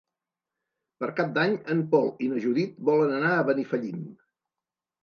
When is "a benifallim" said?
3.39-4.03